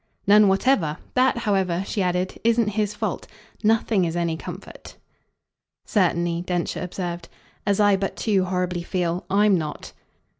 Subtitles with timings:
[0.25, 0.97] "None whatever.
[1.13, 3.27] That, however," she added, "isn't his fault.
[3.63, 4.95] Nothing's any comfort."
[5.85, 7.29] "Certainly," Densher observed,
[7.67, 9.93] "as I but too horribly feel, I'M not."